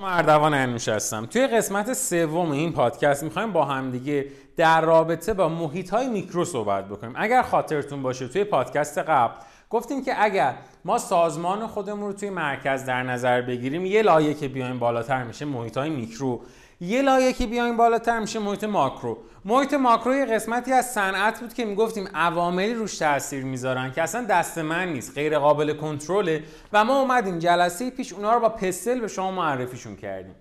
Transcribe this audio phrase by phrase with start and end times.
[0.00, 1.26] مردوان انوش هستم.
[1.26, 4.26] توی قسمت سوم این پادکست می‌خوایم با همدیگه
[4.56, 7.12] در رابطه با محیط های میکرو صحبت بکنیم.
[7.16, 9.34] اگر خاطرتون باشه توی پادکست قبل
[9.70, 14.48] گفتیم که اگر ما سازمان خودمون رو توی مرکز در نظر بگیریم یه لایه که
[14.48, 16.40] بیایم بالاتر میشه محیط های میکرو
[16.82, 19.18] یه که بیایم بالاتر میشه محیط ماکرو.
[19.44, 24.24] محیط ماکرو یه قسمتی از صنعت بود که می‌گفتیم عواملی روش تاثیر می‌ذارن که اصلا
[24.24, 29.00] دست من نیست غیر قابل کنترله و ما اومدیم جلسه پیش اونا رو با PESTEL
[29.00, 30.34] به شما معرفیشون کردیم.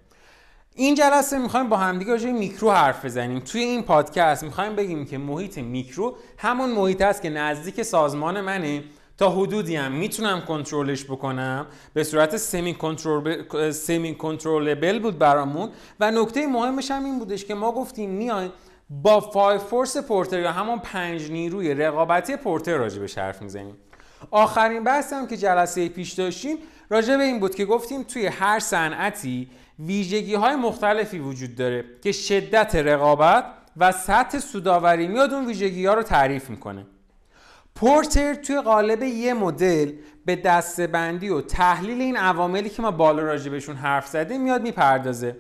[0.76, 3.40] این جلسه می‌خوایم با همدیگه راجع میکرو حرف بزنیم.
[3.40, 8.84] توی این پادکست می‌خوایم بگیم که محیط میکرو همون محیط است که نزدیک سازمان منه.
[9.22, 11.66] تا حدودی هم می‌تونم کنترلش بکنم.
[11.94, 15.70] به صورت semi-control semi-controllable بود برامون.
[16.00, 18.52] و نکته مهمش هم این بودش که ما گفتیم میایم
[18.90, 23.76] با Five Force پورتر یا همون پنج نیروی رقابتی پورتر راجع به حرف می‌زنیم.
[24.32, 26.58] آخرین بحث هم که جلسه پیش داشتیم
[26.90, 29.50] راجع به این بود که گفتیم توی هر صنعتی
[29.80, 33.46] ویژگی های مختلفی وجود داره که شدت رقابت
[33.78, 36.86] و سطح سودآوری میاد اون ویژگی ها رو تعریف می‌کنه.
[37.76, 39.92] پورتر توی قالب یه مدل
[40.26, 45.36] به دسته‌بندی و تحلیل این عواملی که ما بالا راجع بهشون حرف زدیم میاد می‌پردازه.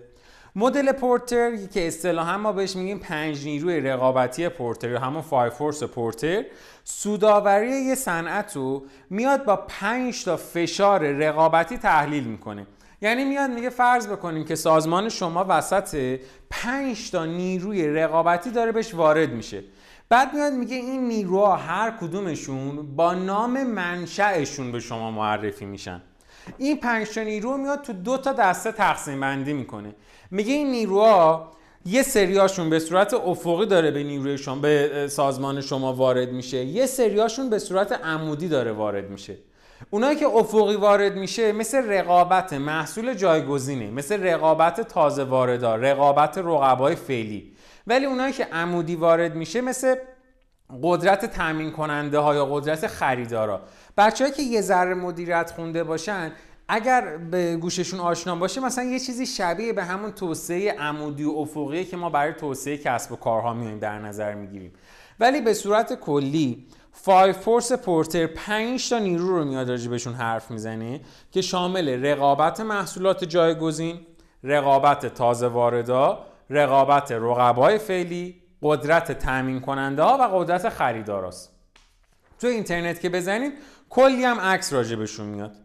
[0.55, 5.83] مدل پورتر که اصطلاحا ما بهش میگیم پنج نیروی رقابتی پورتر یا همون Five Force
[5.83, 6.43] پورتر
[6.83, 12.67] سوداوری یه صنعت رو میاد با پنج تا فشار رقابتی تحلیل می‌کنه.
[13.01, 18.93] یعنی میاد میگه فرض بکنیم که سازمان شما وسط پنج تا نیروی رقابتی داره بهش
[18.93, 19.63] وارد میشه.
[20.11, 26.01] بعد میاد میگه این نیروها هر کدومشون با نام منشأشون به شما معرفی میشن.
[26.57, 29.95] این پنج نیرو میاد تو دو تا دسته تقسیم بندی می‌کنه.
[30.31, 31.51] میگه این نیروها
[31.85, 36.57] یه سریاشون به صورت افقی داره به نیروی شما به سازمان شما وارد میشه.
[36.57, 39.37] یه سریاشون به صورت عمودی داره وارد میشه.
[39.89, 46.95] اونایی که افقی وارد میشه مثل رقابت محصول جایگزینه مثل رقابت تازه واردار رقابت رقبای
[46.95, 47.50] فعلی.
[47.87, 49.95] ولی اونایی که عمودی وارد میشه مثل
[50.83, 53.61] قدرت تامین کننده ها یا قدرت خریدارا.
[53.97, 56.31] بچه‌ای که یه ذره مدیریت خونده باشن
[56.67, 61.85] اگر به گوششون آشنا باشه مثلا یه چیزی شبیه به همون توسعه عمودی و افقی
[61.85, 64.73] که ما برای توسعه کسب و کارها میایم در نظر می‌گیریم.
[65.19, 71.01] ولی به صورت کلی فای فورس پورتر 5 تا نیرو رو میاد بهشون حرف می‌زنه
[71.31, 73.99] که شامل رقابت محصولات جایگزین،
[74.43, 81.51] رقابت تازه واردا، رقابت رقبای فعلی، قدرت تامین کننده ها و قدرت خریداراست.
[82.39, 83.53] تو اینترنت که بزنید
[83.89, 85.55] کلی هم عکس راجبشون میاد.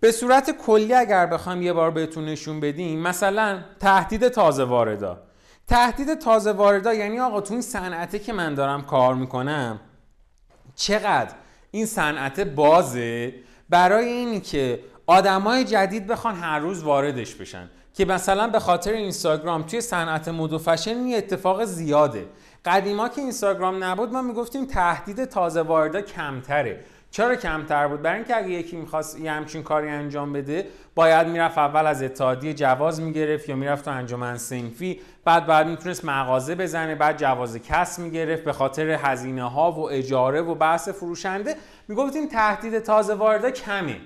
[0.00, 5.22] به صورت کلی اگر بخوام یه بار بهتون نشون بدیم مثلا تهدید تازه واردا
[5.66, 9.80] تهدید تازه واردا یعنی آقا تو این صنعته که من دارم کار می‌کنم
[10.74, 11.34] چقدر
[11.70, 13.34] این صنعت بازه
[13.68, 19.62] برای اینی که آدمای جدید بخوان هر روز واردش بشن که مثلا به خاطر اینستاگرام
[19.62, 22.26] توی صنعت مد و فشن این اتفاق زیاده.
[22.64, 26.80] قدیما که اینستاگرام نبود ما می‌گفتیم تهدید تازه واردا کمتره.
[27.10, 31.58] چرا کمتر بود؟ برای اینکه اگه یکی می‌خواست یه همچین کاری انجام بده باید می‌رفت
[31.58, 36.94] اول از اتحادیه جواز می‌گرفت یا می‌رفت تو انجمن سنفی بعد بعد می‌تونست مغازه بزنه
[36.94, 41.56] بعد جواز کسب می‌گرفت به خاطر هزینه ها و اجاره و بحث فروشنده.
[41.88, 43.96] می‌گفتیم تهدید تازه وارده کمه.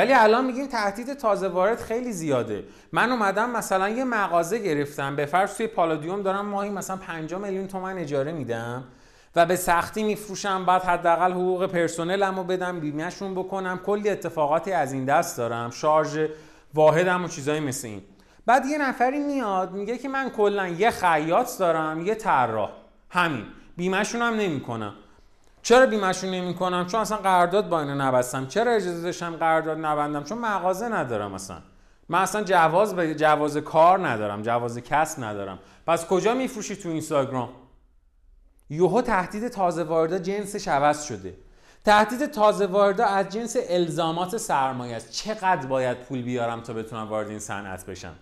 [0.00, 2.64] ولی الان میگیم تهدید تازه وارد خیلی زیاده.
[2.92, 5.16] من اومدم مثلا یه مغازه گرفتم.
[5.16, 8.84] به فرض توی پالادیوم دارم ماهی مثلا 5 میلیون تومن اجاره میدم
[9.36, 10.66] و به سختی میفروشم.
[10.66, 13.78] بعد حداقل حقوق پرسنلم رو بدم بیمهشون بکنم.
[13.78, 15.70] کلی اتفاقاتی از این دست دارم.
[15.70, 16.26] شارژ
[16.74, 18.02] واحدم و چیزایی مثل این.
[18.46, 22.70] بعد یه نفری میاد میگه که من کلا یه خیاط دارم یه طراح.
[23.10, 23.44] همین.
[23.76, 24.94] بیمهشون هم نمی‌کنم.
[25.62, 28.46] چرا بیمهشون نمی‌کنم؟ چون اصلا قرارداد با اینا نبستم.
[28.46, 31.56] چرا اجازه داشتم قرارداد نبندم؟ چون مغازه ندارم اصلا.
[32.08, 35.58] من اصلا جواز به جواز کار ندارم جواز کسب ندارم.
[35.86, 37.48] پس کجا میفروشی تو اینستاگرام؟
[38.70, 41.34] یوهو تهدید تازه وارده جنسش عوض شده.
[41.84, 45.10] تهدید تازه وارده از جنس الزامات سرمایه است.
[45.10, 48.14] چقدر باید پول بیارم تا بتونم وارد این صنعت بشم؟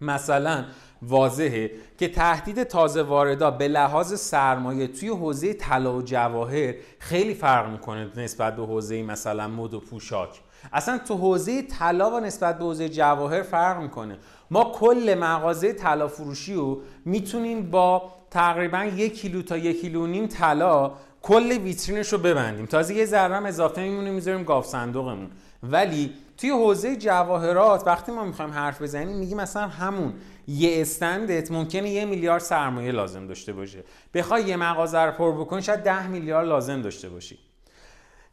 [0.00, 0.64] مثلا
[1.02, 7.70] واضحه که تهدید تازه واردا به لحاظ سرمایه توی حوزه طلا و جواهر خیلی فرق
[7.70, 10.40] می‌کنه نسبت به حوزه مثلا مد و پوشاک.
[10.72, 14.18] اصلا تو حوزه طلا و نسبت به حوزه جواهر فرق می‌کنه.
[14.50, 20.26] ما کل مغازه طلا فروشی رو می‌تونیم با تقریبا یک کیلو تا یک کیلو نیم
[20.26, 22.66] طلا کل ویترینش رو ببندیم.
[22.66, 25.30] تازه یه ذره اضافه میمونه می‌ذاریم گاف صندوقمون.
[25.62, 30.12] ولی توی حوزه جواهرات وقتی ما می‌خوایم حرف بزنیم میگیم مثلا همون
[30.46, 33.84] یه استندت ممکنه یه میلیارد سرمایه لازم داشته باشه.
[34.14, 37.38] بخوای یه مغازه رو پر بکنی شاید ده میلیارد لازم داشته باشی.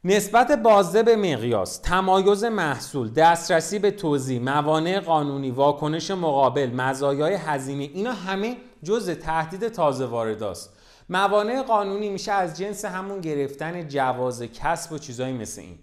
[0.05, 7.83] نسبت بازده به مقیاس تمایز محصول دسترسی به توضیح موانع قانونی واکنش مقابل مزایای هزینه
[7.83, 10.77] اینا همه جزء تهدید تازه وارداست.
[11.09, 15.79] موانع قانونی میشه از جنس همون گرفتن جواز کسب و چیزایی مثل این.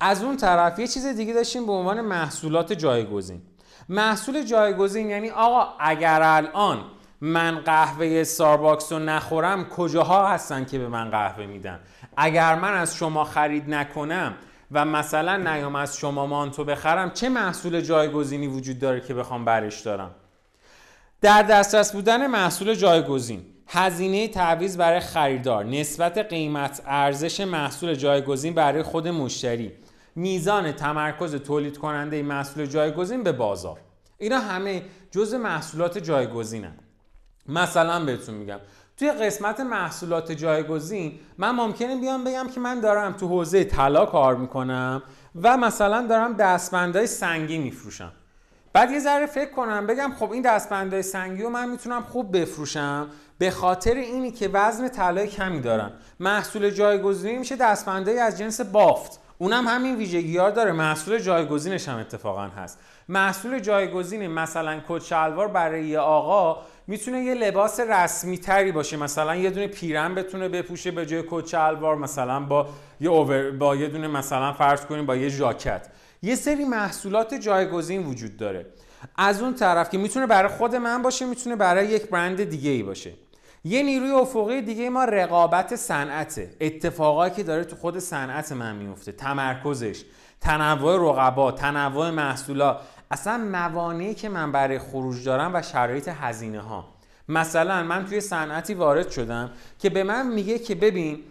[0.00, 3.42] از اون طرف یه چیز دیگه داشتیم به عنوان محصولات جایگزین.
[3.88, 6.84] محصول جایگزین یعنی آقا اگر الان
[7.20, 11.80] من قهوه سارباکس رو نخورم کجاها هستن که به من قهوه میدن؟
[12.16, 14.34] اگر من از شما خرید نکنم
[14.72, 19.80] و مثلا نیام از شما مانتو بخرم چه محصول جایگزینی وجود داره که بخوام برش
[19.80, 20.10] دارم؟
[21.20, 28.82] در دسترس بودن محصول جایگزین هزینه تعویض برای خریدار نسبت قیمت ارزش محصول جایگزین برای
[28.82, 29.72] خود مشتری.
[30.16, 33.78] میزان تمرکز تولید کننده محصول جایگزین به بازار.
[34.18, 36.74] اینا همه جز محصولات جایگزینن.
[37.48, 38.58] مثلا بهتون میگم
[38.96, 44.36] توی قسمت محصولات جایگزین من ممکنه بیام بگم که من دارم تو حوزه طلا کار
[44.36, 45.02] می‌کنم
[45.42, 48.12] و مثلا دارم دستبندهای سنگی میفروشم.
[48.72, 53.08] بعد یه ذره فکر کنم بگم خب این دستبندهای سنگی رو من می‌تونم خوب بفروشم
[53.38, 59.20] به خاطر اینی که وزن طلای کمی دارن محصول جایگزینی میشه دستبندهای از جنس بافت.
[59.38, 60.72] اونم همین ویژگی ها داره.
[60.72, 62.78] محصول جایگزینش هم اتفاقا هست.
[63.08, 68.96] محصول جایگزین مثلا کت شلوار برای یه آقا می‌تونه یه لباس رسمی تری باشه.
[68.96, 72.68] مثلا یه دونه پیرن بتونه بپوشه به جای کت شلوار مثلا با
[73.00, 75.86] یه اوور با یه دونه مثلا فرض کنیم با یه ژاکت.
[76.22, 78.66] یه سری محصولات جایگزین وجود داره.
[79.16, 82.82] از اون طرف که می‌تونه برای خود من باشه می‌تونه برای یک برند دیگه ای
[82.82, 83.12] باشه.
[83.64, 86.50] یه نیروی افقی دیگه ما رقابت صنعته.
[86.60, 89.12] اتفاقایی که داره تو خود صنعت من میفته.
[89.12, 90.04] تمرکزش
[90.40, 92.80] تنوع رقبا تنوع محصولا.
[93.10, 96.94] اصلا موانعی که من برای خروج دارم و شرایط هزینه ها
[97.28, 101.22] مثلا من توی صنعتی وارد شدم که به من میگه که ببین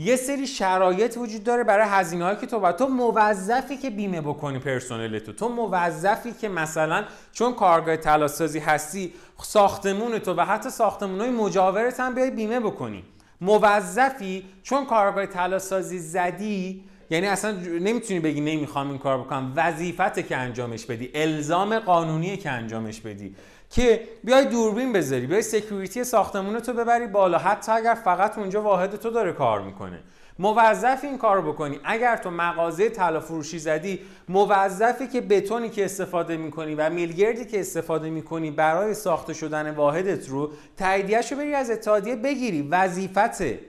[0.00, 4.20] یه سری شرایط وجود داره برای هزینه هایی که تو باید تو موظفی که بیمه
[4.20, 5.32] بکنی پرسنل تو.
[5.32, 9.12] تو موظفی که مثلا چون کارگاه تلاسازی هستی
[9.42, 13.04] ساختمون تو و حتی ساختمون های مجاورت هم بیای بیمه بکنی.
[13.40, 17.50] موظفی چون کارگاه تلاسازی زدی یعنی اصلا
[17.80, 23.34] نمی‌تونی بگی نمی‌خوام این کار بکنم وظیفته که انجامش بدی الزام قانونیه که انجامش بدی.
[23.70, 28.96] که بیای دوربین بذاری بیای سکیوریتی ساختمون تو ببری بالا حتی اگر فقط اونجا واحد
[28.96, 30.00] تو داره کار می‌کنه.
[30.38, 31.80] موظف این کار بکنی.
[31.84, 37.60] اگر تو مغازه طلا فروشی زدی موظفی که بتونی که استفاده می‌کنی و میلگردی که
[37.60, 42.62] استفاده می‌کنی برای ساخته شدن واحدت رو تاییدیهشو بری از اتحادیه بگیری.
[42.62, 43.60] وظیفته.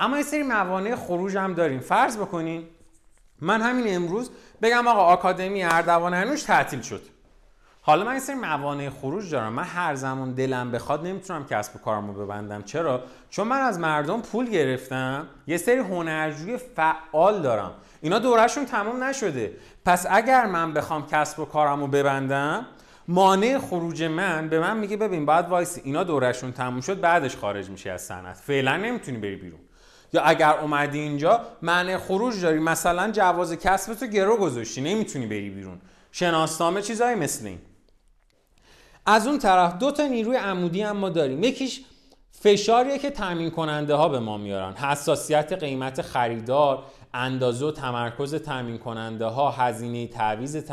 [0.00, 1.80] اما یه سری موانع خروج هم داریم.
[1.80, 2.64] فرض بکنین
[3.40, 4.30] من همین امروز
[4.62, 7.02] بگم آقا آکادمی اردوان هنوش تعطیل شد.
[7.88, 9.52] حالا من یه سری موانع خروج دارم.
[9.52, 12.62] من هر زمان دلم بخواد نمی‌تونم کسب و کارمو ببندم.
[12.62, 15.26] چرا؟ چون من از مردم پول گرفتم.
[15.46, 17.72] یه سری هنرجوی فعال دارم.
[18.00, 19.52] اینا دورشون تمام نشده.
[19.84, 22.66] پس اگر من بخوام کسب و کارمو ببندم
[23.08, 25.80] مانع خروج من به من میگه ببین باید وایسی.
[25.84, 28.36] اینا دورشون تموم شد بعدش خارج میشه از صنعت.
[28.36, 29.60] فعلا نمی‌تونی بری بیرون.
[30.12, 32.58] یا اگر اومدی اینجا معنی خروج داری.
[32.58, 34.80] مثلا جواز کسب تو گرو گذاشتی.
[34.80, 35.80] نمی‌تونی بری بیرون.
[36.12, 37.58] شناسنامه چیزایی مثل این.
[39.10, 41.42] از اون طرف دو تا نیروی عمودی هم ما داریم.
[41.42, 41.80] یکیش
[42.30, 44.72] فشاریه که تامین کننده ها به ما میارن.
[44.72, 46.82] حساسیت قیمت خریدار
[47.14, 50.70] اندازه و تمرکز تامین کننده ها هزینه تعویض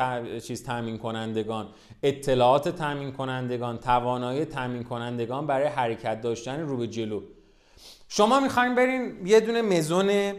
[0.48, 1.68] چیز تامین کنندگان
[2.04, 7.22] اطلاعات تامین کنندگان توانایی تامین کنندگان برای حرکت داشتن رو به جلو.
[8.08, 10.34] شما می‌خواین برین یه دونه مزون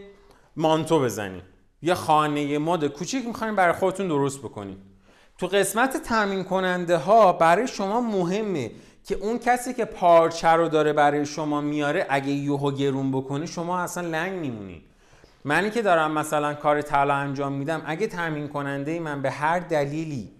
[0.55, 1.41] مانتو بزنین.
[1.81, 4.77] یه خانه مد کوچیک می‌خواین برای خودتون درست بکنین.
[5.37, 8.71] تو قسمت تامین کننده ها برای شما مهمه
[9.03, 13.79] که اون کسی که پارچه رو داره برای شما میاره اگه یوهو گرون بکنه شما
[13.79, 14.81] اصلا لنگ میمونید
[15.45, 20.31] منی که دارم مثلا کار طلا انجام میدم اگه تامین کننده من به هر دلیلی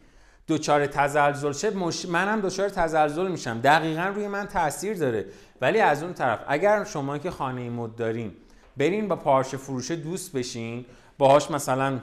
[0.48, 2.06] دچار تزلزل شه مش...
[2.06, 3.60] منم دچار تزلزل میشم.
[3.62, 5.26] دقیقا روی من تاثیر داره.
[5.62, 8.32] ولی از اون طرف اگر شما که خانه مد دارین
[8.78, 10.86] برین با پارچه فروشه دوست بشین
[11.18, 12.00] باهاش مثلا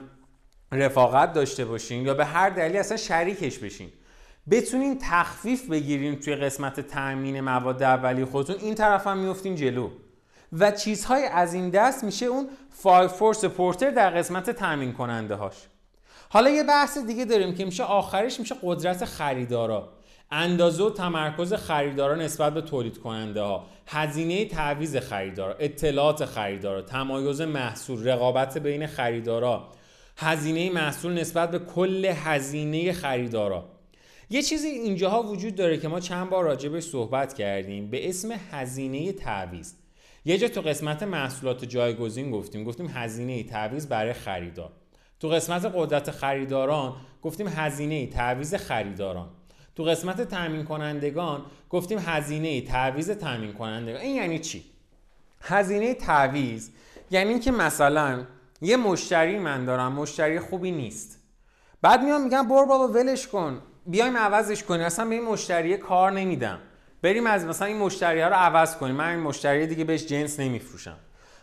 [0.71, 3.89] رفاقت داشته باشین یا به هر دلیلی اصلا شریکش بشین.
[4.51, 9.89] بتونین تخفیف بگیرین توی قسمت تامین مواد اولیه خودتون این طرف هم میفتین جلو.
[10.53, 15.55] و چیزهای از این دست میشه اون Five Force پورتر در قسمت تامین کننده هاش
[16.29, 19.89] حالا یه بحث دیگه داریم که میشه آخرش میشه قدرت خریدارا.
[20.31, 27.41] اندازه و تمرکز خریدارا نسبت به تولید کننده ها هزینه تعویض خریدارا اطلاعات خریدارا تمایز
[27.41, 29.67] محصول رقابت بین خریدارا.
[30.17, 33.69] هزینه محصول نسبت به کل هزینه خریدارا.
[34.29, 37.89] یه چیزی اینجاها وجود داره که ما چند بار راجبش صحبت کردیم.
[37.89, 39.73] به اسم هزینه تعویض.
[40.25, 42.63] یه جا تو قسمت محصولات جایگزین گفتیم.
[42.63, 44.71] گفتیم هزینه تعویض برای خریدار.
[45.19, 49.29] تو قسمت قدرت خریداران گفتیم هزینه تعویض خریداران.
[49.75, 54.63] تو قسمت تامین کنندگان گفتیم هزینه تعویض تامین کنندگان این یعنی چی؟
[55.41, 56.69] هزینه تعویض
[57.11, 58.25] یعنی اینکه مثلا
[58.65, 61.19] یه مشتری من دارم مشتری خوبی نیست.
[61.81, 63.61] بعد میام میگم بر بابا ولش کن.
[63.85, 64.81] بیایم عوضش کنیم.
[64.81, 66.59] اصلا به این مشتری کار نمیدم.
[67.01, 68.95] بریم از مثلا این مشتری ها رو عوض کنیم.
[68.95, 70.97] من این مشتری دیگه بهش جنس نمیفروشم.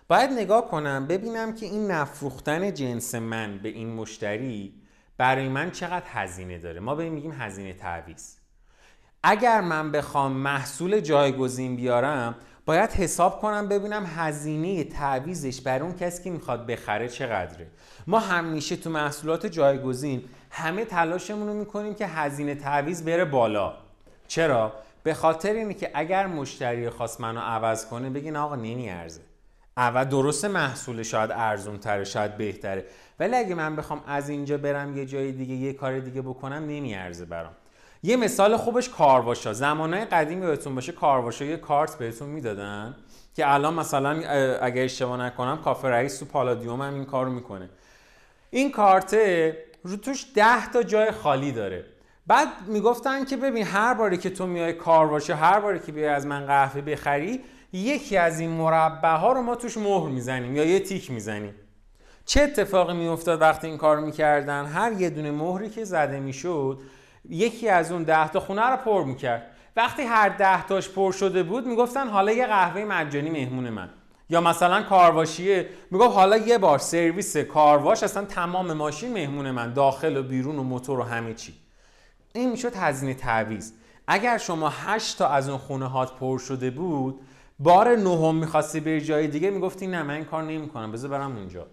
[0.09, 4.75] باید نگاه کنم ببینم که این نفروختن جنس من به این مشتری
[5.19, 6.81] برای من چقدر هزینه داره.
[6.81, 8.35] ما به میگیم هزینه تعویض.
[9.23, 16.23] اگر من بخوام محصول جایگزین بیارم باید حساب کنم ببینم هزینه تعویزش برای اون کسی
[16.23, 17.67] که می‌خواد بخره چقدره.
[18.07, 23.75] ما همیشه تو محصولات جایگزین همه تلاشمون رو می‌کنیم که هزینه تعویز بره بالا.
[24.29, 29.21] چرا؟ به خاطر اینه که اگر مشتری خواست منو عوض کنه بگین آقا نمیارزه
[29.77, 32.85] اول درست محصول شاید ارزون تره شاید بهتره.
[33.21, 37.25] ولی اگه من بخوام از اینجا برم یه جای دیگه یه کار دیگه بکنم نمیارزه
[37.25, 37.53] برام.
[38.03, 42.97] یه مثال خوبش کارواشا زمانهای قدیمی بهتون باشه کارواشا یه کارت بهتون می‌دادن
[43.35, 44.11] که الان مثلا
[44.61, 47.71] اگه اشتباه نکنم کافه رئیس تو پالادیوم هم این کارو می‌کنه.
[48.51, 49.17] این کارت
[49.83, 51.85] رو توش 10 تا جای خالی داره.
[52.27, 56.27] بعد می‌گفتن که ببین هر باری که تو میای کارواشا هر باری که بیای از
[56.27, 57.41] من قهوه بخری
[57.73, 61.55] یکی از این مربع ها رو ما توش مهر می‌زنیم یا یه تیک می‌زنیم.
[62.25, 66.79] چه اتفاقی میافتاد وقتی این کار می‌کردن؟ هر یه دونه مهری که زده می‌شد
[67.29, 69.47] یکی از اون ده تا خونه رو پر می‌کرد.
[69.77, 73.91] وقتی هر ده تاش پر شده بود می‌گفتن حالا یه قهوه مجانی مهمون من.
[74.31, 80.17] یا مثلا کارواشیه می‌گفت حالا یه بار سرویس کارواش اصلا تمام ماشین مهمون من داخل
[80.17, 81.55] و بیرون و موتور و همه چی.
[82.33, 83.73] این می‌شد هزینه تعویض.
[84.07, 87.21] اگر شما هشت تا از اون خونه هات پر شده بود
[87.59, 91.67] بار نهم می‌خواستی بری جای دیگه می‌گفتی نه من این کار نمی‌کنم بذار برم اونجا.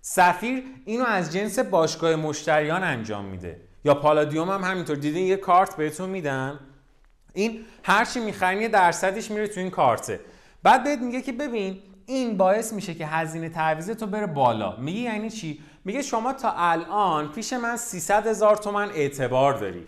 [0.00, 3.60] سفیر اینو از جنس باشگاه مشتریان انجام میده.
[3.86, 4.96] یا پالادیوم هم همینطور.
[4.96, 6.60] دیدین یه کارت بهتون میدن
[7.34, 10.20] این هر چی می‌خرین یه درصدش میره تو این کارته.
[10.62, 14.76] بعد بهت میگه که ببین این باعث میشه که هزینه تعویض تو بره بالا.
[14.76, 19.86] میگه یعنی چی؟ میگه شما تا الان پیش من 300 هزار تومن اعتبار داری.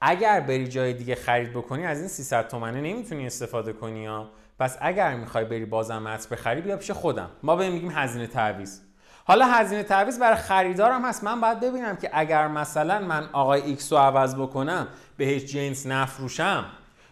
[0.00, 4.30] اگر بری جای دیگه خرید بکنی از این 300 تومنه نمی‌تونی استفاده کنی ها.
[4.58, 7.30] پس اگر می‌خوای بری بازم مت بخری بیا پیش خودم.
[7.42, 8.80] ما به میگیم هزینه تعویض.
[9.26, 11.24] حالا هزینه تعویض برای خریدارم هست.
[11.24, 16.64] من باید ببینم که اگر مثلا من آقای ایکس رو عوض بکنم بهش جنس نفروشم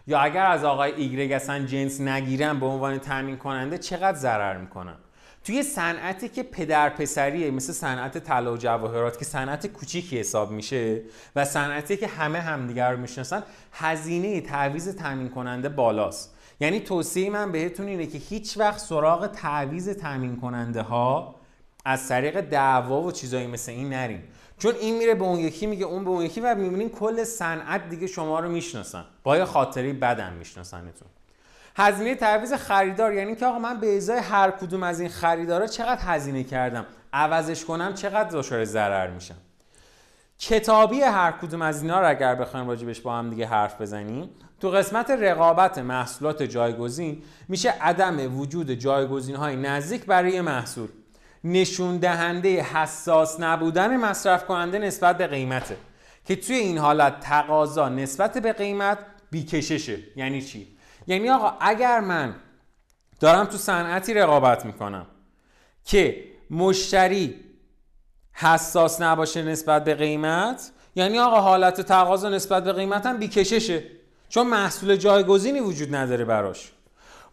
[0.07, 4.95] یا اگر از آقای ایگرگ اصلا جنس نگیرم به عنوان تامین کننده چقدر ضرر می‌کنم؟
[5.43, 11.01] توی صنعتی که پدر پسریه مثل صنعت طلا و جواهرات که صنعت کوچیکی حساب میشه
[11.35, 16.35] و صنعتی که همه همدیگر رو می‌شناسن هزینه تعویض تامین کننده بالاست.
[16.59, 21.35] یعنی توصیه من بهتون اینه که هیچ وقت سراغ تعویض تامین کننده ها
[21.85, 24.23] از طریق دعوا و چیزایی مثل این نریم
[24.57, 27.89] چون این میره به اون یکی میگه اون به اون یکی و می‌بینین کل صنعت
[27.89, 29.05] دیگه شما رو می‌شناسن.
[29.23, 31.07] با یه خاطری بدن میشناسنتون.
[31.75, 36.01] هزینه تعویض خریدار یعنی که آقا من به ازای هر کدوم از این خریدارا چقدر
[36.01, 39.35] هزینه کردم؟ عوضش کنم چقدر دچار ضرر میشم
[40.39, 44.69] کتابی هر کدوم از اینا رو اگر بخوایم راجبش با هم دیگه حرف بزنیم تو
[44.69, 50.87] قسمت رقابت محصولات جایگزین میشه عدم وجود جایگزین های نزدیک برای محصول.
[51.43, 55.77] نشون دهنده حساس نبودن مصرف کننده نسبت به قیمته.
[56.25, 58.97] که توی این حالت تقاضا نسبت به قیمت
[59.31, 59.99] بیکششه.
[60.15, 62.35] یعنی چی؟ یعنی آقا اگر من
[63.19, 65.07] دارم تو صنعتی رقابت می‌کنم
[65.85, 67.35] که مشتری
[68.33, 73.83] حساس نباشه نسبت به قیمت یعنی آقا حالت تقاضا نسبت به قیمت هم بیکششه.
[74.29, 76.71] چون محصول جایگزینی وجود نداره براش.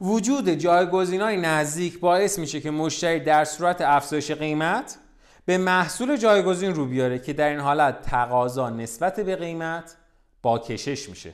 [0.00, 4.98] وجود جایگزین های نزدیک باعث میشه که مشتری در صورت افزایش قیمت
[5.46, 9.96] به محصول جایگزین رو بیاره که در این حالت تقاضا نسبت به قیمت
[10.42, 11.32] با کشش میشه.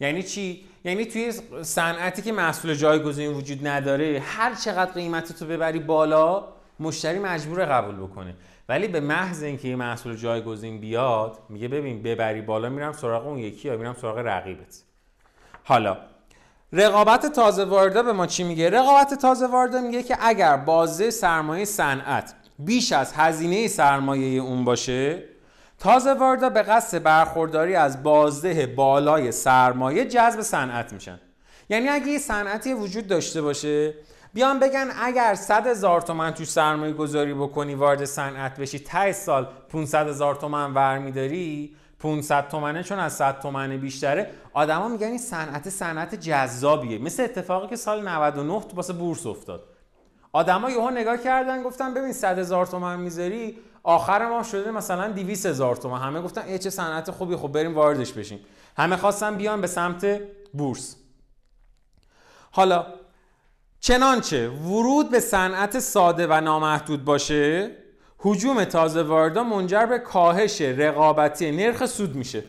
[0.00, 1.32] یعنی چی؟ یعنی توی
[1.62, 6.44] صنعتی که محصول جایگزین وجود نداره هر چقدر قیمت تو ببری بالا
[6.80, 8.34] مشتری مجبور قبول بکنه.
[8.68, 13.38] ولی به محض اینکه یه محصول جایگزین بیاد میگه ببین ببری بالا میرم سراغ اون
[13.38, 14.82] یکی یا میرم سراغ رقیبت.
[15.64, 15.96] حالا
[16.72, 21.64] رقابت تازه وارده به ما چی میگه؟ رقابت تازه وارده میگه که اگر بازه سرمایه
[21.64, 25.24] صنعت بیش از هزینه سرمایه اون باشه
[25.78, 31.20] تازه واردا به قصد برخورداری از بازده بالای سرمایه جذب صنعت میشن.
[31.68, 33.94] یعنی اگه یه صنعتی وجود داشته باشه
[34.34, 39.48] بیان بگن اگر 100 هزار تومن توش سرمایه گذاری بکنی وارد صنعت بشی ته سال
[39.68, 44.30] 500 هزار تومن ور میداری 500 تومنه چون از 100 تومنه بیشتره.
[44.52, 46.98] آدما میگن این صنعت صنعت جذابیه.
[46.98, 49.64] مثل اتفاقی که سال 99 تو واسه بورس افتاد.
[50.32, 55.46] آدما یهو نگاه کردن گفتن ببین 100 هزار تومن می‌ذاری آخر ما شده مثلا 200
[55.46, 56.00] هزار تومن.
[56.00, 58.40] همه گفتن ای چه صنعت خوبی خب بریم واردش بشیم.
[58.76, 60.20] همه خواستن بیان به سمت
[60.52, 60.96] بورس.
[62.50, 62.86] حالا
[63.80, 67.70] چنانچه ورود به صنعت ساده و نامحدود باشه
[68.24, 72.42] حجوم تازه واردا منجر به کاهش رقابتی نرخ سود میشه.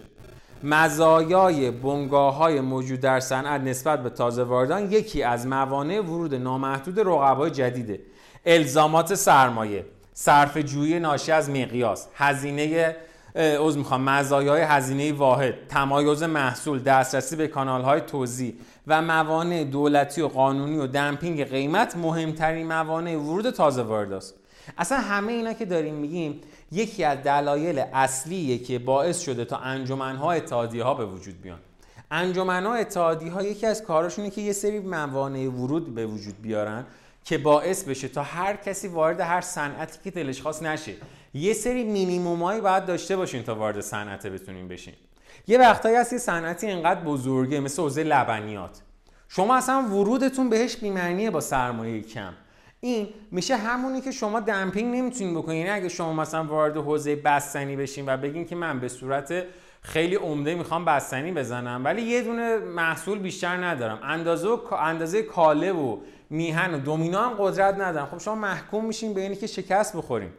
[0.63, 6.99] مزایای بنگاه های موجود در صنعت نسبت به تازه واردان یکی از موانع ورود نامحدود
[6.99, 7.99] رقبای جدیده.
[8.45, 12.95] الزامات سرمایه صرف جویی ناشی از مقیاس هزینه
[13.35, 18.55] از می‌خوام مزایای هزینه واحد تمایز محصول دسترسی به کانال های توزیع
[18.87, 24.42] و موانع دولتی و قانونی و دمپینگ قیمت مهمترین موانع ورود تازه وارداست
[24.77, 26.41] اصلا همه اینا که داریم میگیم
[26.71, 31.59] یکی از دلایل اصلیه که باعث شده تا انجمنها اتحادیه ها به وجود بیان.
[32.11, 36.85] انجمنها اتحادیه ها یکی از کاراشونه که یه سری موانع ورود به وجود بیارن
[37.23, 40.93] که باعث بشه تا هر کسی وارد هر صنعتی که دلش خواست نشه.
[41.33, 44.93] یه سری مینیمومایی باید داشته باشین تا وارد صنعت بتونین بشین.
[45.47, 48.81] یه وقتایی هست یه صنعتی اینقدر بزرگه مثل حوزه لبنیات.
[49.29, 52.33] شما اصلا ورودتون بهش بی‌معنیه با سرمایه کم.
[52.83, 55.57] این میشه همونی که شما دمپینگ نمی‌تونین بکنین.
[55.57, 59.43] یعنی اگه شما مثلا وارد حوزه بستنی بشین و بگین که من به صورت
[59.81, 63.99] خیلی عمده می‌خوام بستنی بزنم ولی یه دونه محصول بیشتر ندارم.
[64.03, 65.97] اندازه و اندازه کاله و
[66.29, 68.05] میهن و دومینا هم قدرت ندارم.
[68.05, 70.33] خب شما محکوم میشین به اینی که شکست بخوریم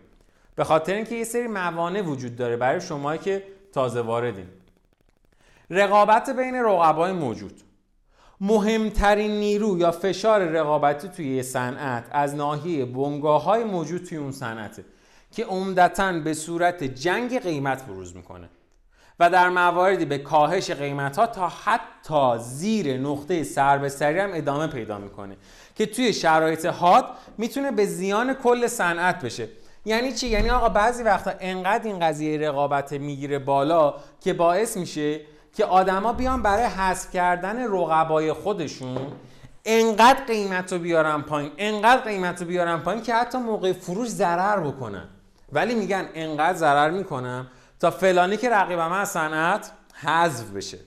[0.57, 4.47] به خاطر اینکه یه سری موانع وجود داره برای شما که تازه واردین.
[5.71, 7.61] رقابت بین رقبای موجود.
[8.41, 14.85] مهمترین نیرو یا فشار رقابتی توی صنعت از ناحیه بنگاه های موجود توی اون صنعته
[15.31, 18.49] که عمدتا به صورت جنگ قیمت بروز می‌کنه
[19.21, 24.99] و در مواردی به کاهش قیمت ها تا حتی زیر نقطه سربستری هم ادامه پیدا
[24.99, 25.37] می‌کنه
[25.75, 27.05] که توی شرایط حاد
[27.39, 29.49] می‌تونه به زیان کل صنعت بشه.
[29.85, 35.21] یعنی چی؟ یعنی آقا بعضی وقتا انقدر این قضیه رقابت می‌گیره بالا که باعث میشه
[35.55, 39.13] که آدما بیان برای حذف کردن رقبای خودشون
[39.65, 44.61] انقدر قیمت رو بیارن پایین انقدر قیمت رو بیارن پایین که حتی موقع فروش ضرر
[44.61, 45.09] بکنن.
[45.53, 47.47] ولی میگن انقدر ضرر می‌کنم
[47.81, 50.79] تا فلانی که رقیبم از صنعت حذف بشه.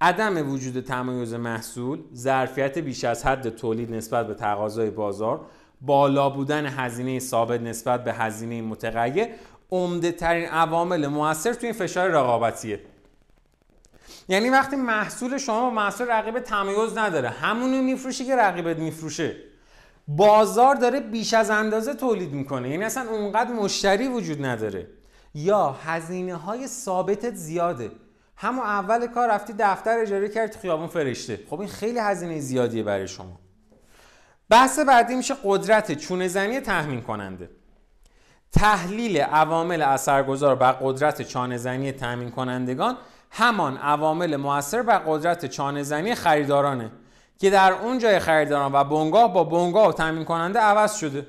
[0.00, 5.40] عدم وجود تمایز محصول ظرفیت بیش از حد تولید نسبت به تقاضای بازار
[5.80, 9.28] بالا بودن هزینه ثابت نسبت به هزینه متغیر
[9.70, 12.80] عمده ترین عوامل موثر تو این فشار رقابتیه.
[14.30, 19.36] یعنی وقتی محصول شما با محصول رقیب تمایز نداره همونو میفروشی که رقیبت میفروشه.
[20.08, 22.70] بازار داره بیش از اندازه تولید می‌کنه.
[22.70, 24.86] یعنی اصلا اونقدر مشتری وجود نداره.
[25.34, 27.90] یا هزینه های ثابتت زیاده.
[28.36, 31.40] همون اول کار رفتی دفتر اجاره کرد خیابون فرشته.
[31.50, 33.40] خب این خیلی هزینه زیادیه برای شما.
[34.48, 37.50] بحث بعدی میشه قدرت چونه زنی تحمین کننده
[38.52, 42.96] تحلیل عوامل اثرگذار بر قدرت چانه زنی تامین کنندگان
[43.30, 46.90] همان عوامل موثر بر قدرت چانه زنی خریدارانه
[47.38, 51.26] که در اون جای خریداران و بنگاه با بنگاه تامین کننده عوض شده.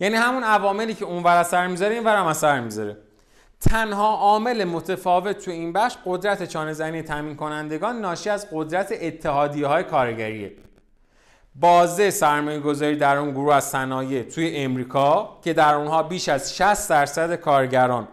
[0.00, 2.96] یعنی همون عواملی که اون ور اثر می‌ذاره این ورم اثر می‌ذاره.
[3.60, 9.66] تنها عامل متفاوت تو این بخش قدرت چانه زنی تامین کنندگان ناشی از قدرت اتحادیه
[9.66, 10.52] های کارگریه.
[11.54, 16.56] بازه سرمایه گذاری در اون گروه از صنایع توی امریکا که در اونها بیش از
[16.56, 18.08] 60 درصد کارگران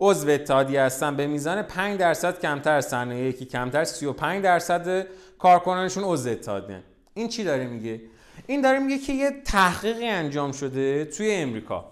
[0.00, 5.06] عضو اتحادیه هستن به میزان 5 درصد کمتر از صنایعی که کمتر 35 درصد
[5.38, 6.82] کارکنانشون عضو اتحادیه
[7.14, 8.00] این چی داره میگه؟
[8.46, 11.84] این داره میگه که یه تحقیقی انجام شده توی امریکا.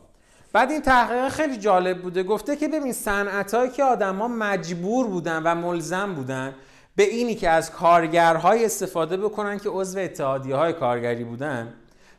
[0.52, 2.22] بعد این تحقیق خیلی جالب بوده.
[2.22, 6.54] گفته که ببین صنعتایی که آدما مجبور بودن و ملزم بودن
[6.96, 11.74] به اینی که از کارگرهای استفاده بکنن که عضو اتحادیه های کارگری بودن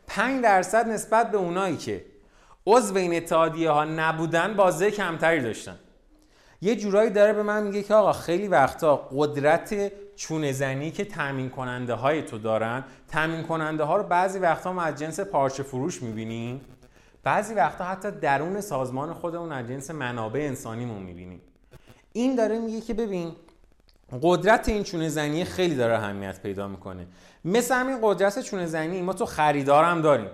[0.07, 2.05] 5 درصد نسبت به اونایی که
[2.65, 5.75] عضو این اتحادیه ها نبودن بازه کمتری داشتن.
[6.61, 11.49] یه جورایی داره به من میگه که آقا خیلی وقتا قدرت چونه زنی که تامین
[11.49, 16.03] کننده های تو دارن تامین کننده ها رو بعضی وقتا ما از جنس پارچه فروش
[16.03, 16.61] می‌بینیم.
[17.23, 21.41] بعضی وقتا حتی درون سازمان خودمون از جنس منابع انسانیمون می‌بینیم.
[22.13, 23.35] این داره میگه که ببین
[24.21, 27.07] قدرت این چونه زنی خیلی داره اهمیت پیدا می‌کنه.
[27.45, 30.29] مثل همین قدرت چونه زنی ما تو خریدار هم داریم.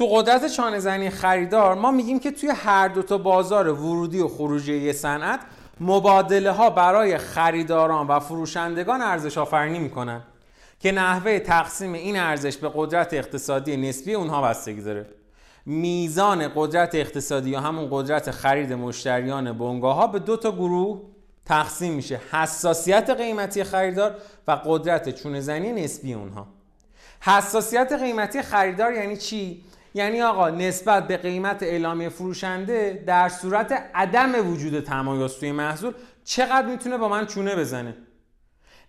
[0.00, 4.28] تو قدرت چانه زنی خریدار ما میگیم که توی هر دو تا بازار ورودی و
[4.28, 5.40] خروجی یه صنعت
[5.80, 10.22] مبادله ها برای خریداران و فروشندگان ارزش آفرینی می‌کنن
[10.78, 15.06] که نحوه تقسیم این ارزش به قدرت اقتصادی نسبی اونها بستگی داره.
[15.66, 21.00] میزان قدرت اقتصادی یا همون قدرت خرید مشتریان بنگاه ها به دو تا گروه
[21.44, 22.20] تقسیم میشه.
[22.32, 24.14] حساسیت قیمتی خریدار
[24.48, 26.46] و قدرت چونه زنی نسبی اونها.
[27.20, 34.50] حساسیت قیمتی خریدار یعنی چی؟ یعنی آقا نسبت به قیمت اعلامی فروشنده در صورت عدم
[34.50, 35.92] وجود تمایز توی محصول
[36.24, 37.94] چقدر می‌تونه با من چونه بزنه؟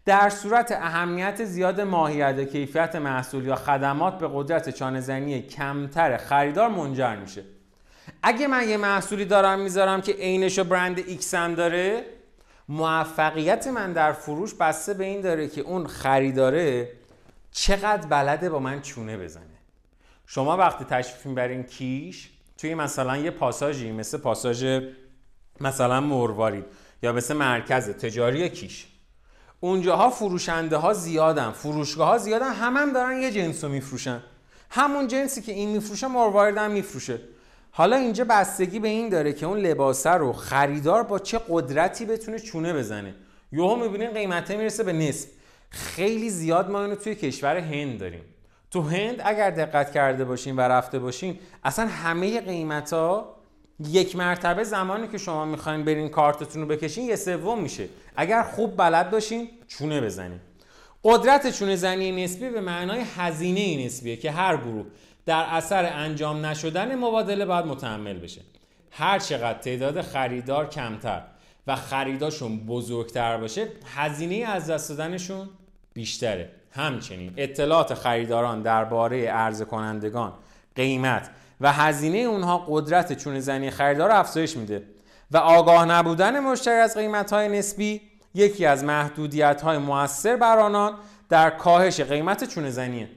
[0.05, 7.15] در صورت اهمیت زیاد ماهیت کیفیت محصول یا خدمات به قدرت چانه‌زنی کمتر خریدار منجر
[7.15, 7.43] میشه.
[8.23, 12.05] اگه من یه محصولی دارم می‌ذارم که عینش و برند ایکس هم داره
[12.69, 16.89] موفقیت من در فروش بسته به این داره که اون خریداره
[17.51, 19.50] چقدر بلده با من چونه بزنه.
[20.33, 24.81] شما وقتی تشریف می‌برین کیش توی مثلا یه پاساژی مثل پاساژ
[25.61, 26.65] مثلا مروارید
[27.03, 28.87] یا مثل مرکز تجاری کیش.
[29.59, 34.23] اونجاها فروشنده ها زیادن فروشگاه ها زیادن هم هم دارن یه جنس رو میفروشن.
[34.69, 37.19] همون جنسی که این میفروشه مروارید هم میفروشه.
[37.71, 42.39] حالا اینجا بستگی به این داره که اون لباسه رو خریدار با چه قدرتی بتونه
[42.39, 43.15] چونه بزنه.
[43.51, 45.27] یهو می‌بینین قیمته می‌رسه به نصف.
[45.69, 48.23] خیلی زیاد ما اینو توی کشور هند داریم.
[48.71, 53.35] تو هند اگر دقت کرده باشین و رفته باشین اصلا همه قیمت ها
[53.79, 57.87] یک مرتبه زمانی که شما می‌خواین برین کارتتون رو بکشین یه سوم میشه.
[58.15, 60.39] اگر خوب بلد باشین چونه بزنین.
[61.03, 64.85] قدرت چونه زنی نسبی به معنای هزینه نسبیه که هر گروه
[65.25, 68.41] در اثر انجام نشدن مبادله باید متحمل بشه.
[68.91, 71.21] هر چقدر تعداد خریدار کمتر
[71.67, 75.49] و خریداشون بزرگتر باشه هزینه از دست دادنشون
[75.93, 76.60] بیشتره.
[76.71, 80.33] همچنین اطلاعات خریداران درباره عرضه کنندگان
[80.75, 81.29] قیمت
[81.61, 84.83] و هزینه اونها قدرت چون زنی خریدار افزایش میده
[85.31, 88.01] و آگاه نبودن مشتری از قیمت های نسبی
[88.33, 90.93] یکی از محدودیت های موثر بر آنان
[91.29, 93.09] در کاهش قیمت چون زنیه.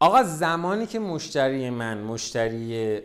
[0.00, 3.00] آقا زمانی که مشتری من مشتری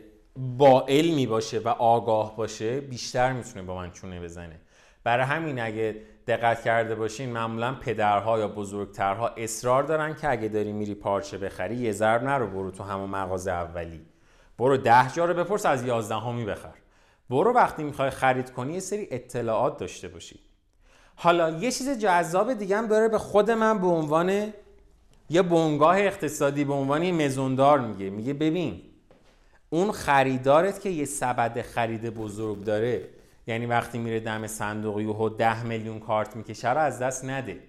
[0.57, 4.59] با علمی باشه و آگاه باشه بیشتر می‌تونه با من چونه بزنه.
[5.03, 5.95] برای همین اگه
[6.27, 11.75] دقت کرده باشین معمولا پدرها یا بزرگترها اصرار دارن که اگه داری میری پارچه بخری
[11.75, 14.01] یه ضرب نرو برو تو همون مغازه اولی.
[14.59, 16.73] برو ده جا رو بپرس از یازدهمی بخر.
[17.29, 20.39] برو وقتی می‌خوای خرید کنی یه سری اطلاعات داشته باشی.
[21.15, 24.53] حالا یه چیز جذاب دیگه هم داره به خود من به عنوان
[25.29, 28.09] یه بنگاه اقتصادی به عنوان مزوندار میگه.
[28.09, 28.81] میگه ببین
[29.69, 33.09] اون خریدارت که یه سبد خرید بزرگ داره
[33.47, 37.59] یعنی وقتی میره دم صندوق یوهو ده میلیون کارت می‌کشه رو از دست نده.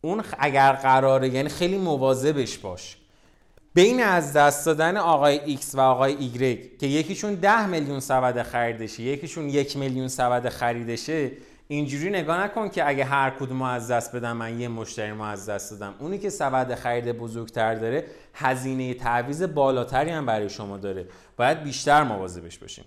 [0.00, 2.96] اون اگر قراره یعنی خیلی مواظبش باش.
[3.74, 9.02] بین از دست دادن آقای X و آقای Y که یکیشون ده میلیون سبد خریدشه
[9.02, 11.30] یکیشون یک میلیون سبد خریدشه
[11.68, 15.48] اینجوری نگاه نکن که اگه هر کدوم از دست بدم من یه مشتری ما از
[15.48, 15.94] دست دادم.
[15.98, 21.06] اونی که سبد خرید بزرگتر داره هزینه تعویض بالاتری هم برای شما داره.
[21.36, 22.84] باید بیشتر مواظبش باشیم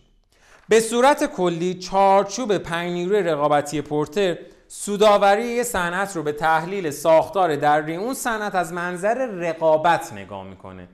[0.69, 7.55] به صورت کلی چارچوب پنج نیروی رقابتی پورتر سوداوری یه صنعت رو به تحلیل ساختار
[7.55, 10.87] در اون صنعت از منظر رقابت نگاه می‌کنه.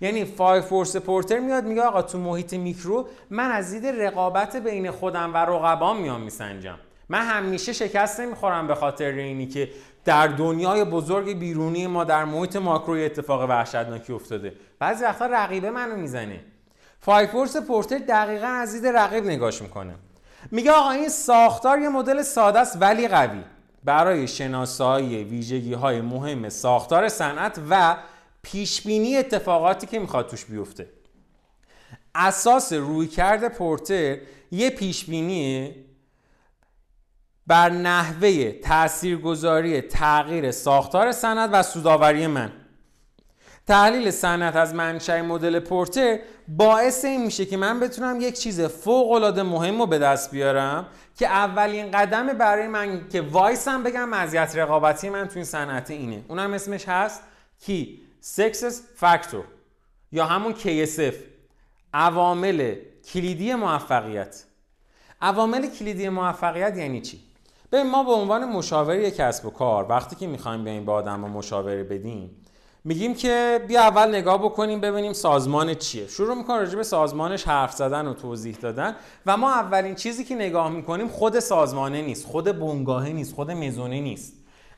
[0.00, 4.90] یعنی فای فورس پورتر میاد میگه آقا تو محیط میکرو من از دید رقابت بین
[4.90, 6.78] خودم و رقبام میام میسنجم.
[7.08, 9.70] من همیشه شکست نمی‌خورم به خاطر اینی که
[10.04, 14.52] در دنیای بزرگ بیرونی ما در محیط ماکروی اتفاق وحشتناکی افتاده.
[14.78, 16.40] بعضی وقتا رقیبه منو می‌زنه.
[17.00, 19.94] فورس پورتر دقیقا از دید رقیب نگاش می‌کنه.
[20.50, 23.42] میگه آقا این ساختار یه مدل ساده است ولی قوی.
[23.84, 27.96] برای شناسایی ویژگی های مهم ساختار صنعت و
[28.42, 30.88] پیشبینی اتفاقاتی که می‌خواد توش بیفته.
[32.14, 34.16] اساس رویکرد پورتر
[34.50, 35.74] یه پیشبینی
[37.46, 42.52] بر نحوه تاثیرگذاری تغییر ساختار صنعت و سوداوری من.
[43.66, 49.10] تحلیل صنعت از منشأ مدل پورتر باعث این میشه که من بتونم یک چیز فوق
[49.10, 50.86] العاده مهم رو به دست بیارم
[51.18, 56.24] که اولین قدم برای من که وایسم بگم مزیت رقابتی من تو این صنعت اینه.
[56.28, 57.22] اونم اسمش هست
[57.60, 59.44] کی؟ سکسس فاکتور
[60.12, 61.14] یا همون KSF
[61.94, 62.74] عوامل
[63.12, 64.44] کلیدی موفقیت.
[65.20, 67.20] عوامل کلیدی موفقیت یعنی چی؟
[67.72, 70.92] ببین ما به عنوان مشاور یک کسب و کار وقتی که می‌خوایم به این با
[70.92, 72.45] آدم مشاوره بدیم
[72.86, 76.06] میگیم که بیا اول نگاه بکنیم ببینیم سازمان چیه.
[76.06, 78.96] شروع می‌کنیم راجع به سازمانش حرف زدن و توضیح دادن
[79.26, 84.00] و ما اولین چیزی که نگاه می‌کنیم خود سازمانه نیست خود بنگاهه نیست خود مزونه
[84.00, 84.32] نیست.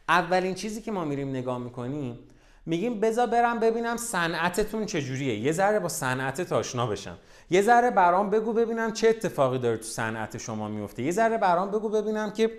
[0.09, 2.19] اولین چیزی که ما میریم نگاه می‌کنیم
[2.67, 5.39] میگیم بذار برم ببینم صنعتتون چجوریه.
[5.39, 7.19] یه ذره با صنعت آشنا بشم.
[7.51, 11.71] یه ذره برام بگو ببینم چه اتفاقی داره تو صنعت شما میفته یه ذره برام
[11.71, 12.51] بگو ببینم که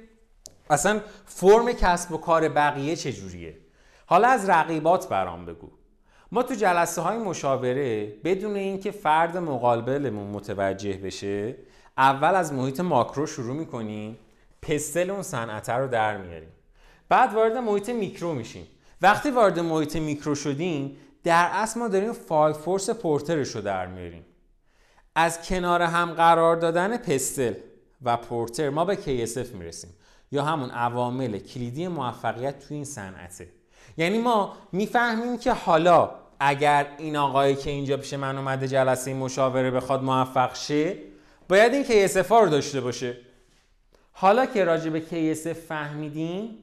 [0.69, 3.57] اصلا فرم کسب و کار بقیه چجوریه.
[4.10, 5.69] حالا از رقیبات برام بگو.
[6.32, 11.56] ما تو جلسه های مشاوره بدون اینکه فرد مقابلمون متوجه بشه
[11.98, 14.17] اول از محیط ماکرو شروع می‌کنیم
[14.62, 16.50] پستل اون صنعت رو در میاریم.
[17.10, 18.67] بعد وارد محیط میکرو میشیم.
[19.02, 24.26] وقتی وارد محیط میکرو شدیم در اصل ما داریم فایل فورس پورترش رو در میاریم.
[25.15, 27.54] از کنار هم قرار دادن پستل
[28.02, 29.93] و پورتر ما به KSF می‌رسیم.
[30.32, 33.59] یا همون عوامل کلیدی موفقیت توی این صنعته.
[33.99, 39.71] یعنی ما می‌فهمیم که حالا اگر این آقایی که اینجا پیش من اومده جلسه مشاوره
[39.71, 40.97] بخواد موفق شه
[41.49, 43.17] باید این KSF رو داشته باشه.
[44.12, 46.57] حالا که راجع به KSF فهمیدیم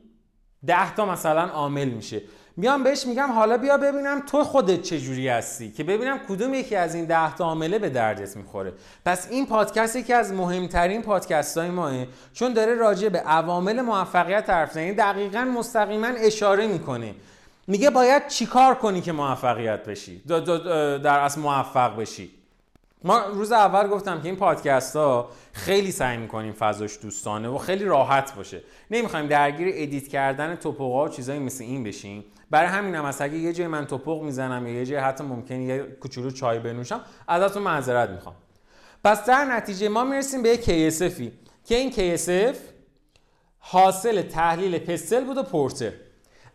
[0.66, 2.22] ده تا مثلا عامل میشه.
[2.58, 6.94] میام بهش میگم حالا بیا ببینم تو خودت چجوری هستی؟ که ببینم کدوم یکی از
[6.94, 8.72] این ده تا عامله به دردت می‌خوره.
[9.04, 11.92] پس این پادکست یکی از مهمترین پادکست های ماه
[12.32, 17.14] چون داره راجع به عوامل موفقیت حرف یعنی دقیقا مستقیما اشاره می‌کنه.
[17.66, 20.22] میگه باید چیکار کنی که موفقیت بشی؟
[20.98, 22.30] در اصل موفق بشی.
[23.04, 27.84] ما روز اول گفتم که این پادکست ها خیلی سعی می‌کنیم فضاش دوستانه و خیلی
[27.84, 28.62] راحت باشه.
[28.90, 32.24] نمی‌خوایم درگیر edit کردن تپقا و چیزایی مثل این بشیم.
[32.50, 35.82] برای همینم هم اگه یه جای من تپق می‌زنم یا یه جای حتی ممکنه یه
[35.82, 38.34] کوچولو چای بنوشم ازتون معذرت می‌خوام.
[39.04, 41.30] پس در نتیجه ما می‌رسیم به KSF ی
[41.64, 42.56] که این KSF
[43.58, 45.92] حاصل تحلیل PESTEL بود و پورتر.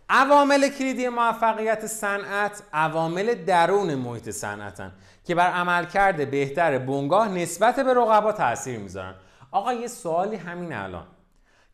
[0.09, 4.91] عوامل کلیدی موفقیت صنعت عوامل درون محیط صنعتن
[5.23, 9.15] که بر عملکرد بهتر بنگاه نسبت به رقبا تاثیر می‌ذارن.
[9.51, 11.07] آقا یه سوالی همین الان.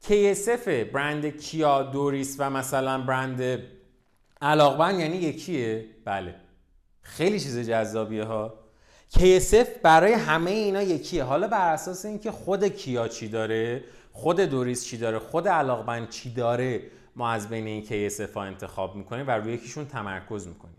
[0.03, 3.59] KSF برند کیا دوریس و مثلا برند
[4.41, 6.35] علاقمند یعنی یکیه؟ بله.
[7.01, 8.53] خیلی چیز جذابیه ها
[9.11, 11.23] KSF برای همه اینا یکیه.
[11.23, 16.33] حالا بر اساس اینکه خود کیا چی داره خود دوریس چی داره خود علاقمند چی
[16.33, 16.81] داره
[17.15, 20.75] ما از بین این KSF ها انتخاب می‌کنیم و روی یکیشون تمرکز می‌کنیم.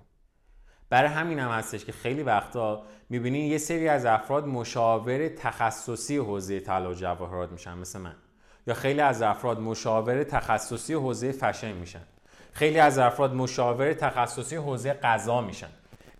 [0.90, 6.60] برای همین هم هستش که خیلی وقتا می‌بینین یه سری از افراد مشاور تخصصی حوزه
[6.60, 8.14] طلا و جواهرات میشن مثل من.
[8.66, 12.02] یا خیلی از افراد مشاور تخصصی حوزه فشن میشن.
[12.52, 15.68] خیلی از افراد مشاور تخصصی حوزه غذا میشن.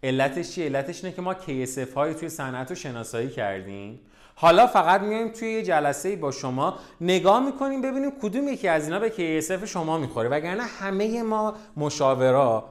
[0.02, 4.00] علتش چیه؟ علتش اینه که ما KSF های توی صنعت رو شناسایی کردیم.
[4.34, 8.98] حالا فقط میایم توی یه جلسه با شما نگاه می‌کنیم ببینیم کدوم یکی از اینا
[8.98, 10.28] به KSF شما می‌خوره.
[10.28, 12.64] وگرنه همه ما مشاورا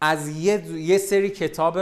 [0.00, 1.78] از یه, یه سری کتاب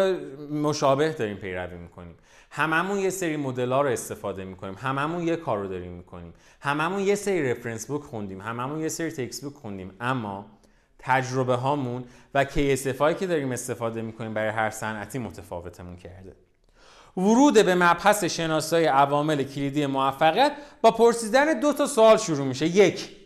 [0.52, 2.14] مشابه داریم پیروی می‌کنیم.
[2.50, 4.74] هممون یه سری مدل ها رو استفاده می‌کنیم.
[4.74, 6.35] هممون یه کار رو داریم می‌کنیم.
[6.61, 8.40] هممون یه سری رفرنس بوک خوندیم.
[8.40, 9.92] هممون یه سری تکس بوک خوندیم.
[10.00, 10.46] اما
[11.02, 16.36] تجربه هامون و KSF هایی که داریم استفاده می‌کنیم برای هر صنعتی متفاوتمون کرده.
[17.16, 22.66] ورود به مبحث شناسایی عوامل کلیدی موفقیت با پرسیدن دو تا سوال شروع میشه.
[22.66, 23.16] یک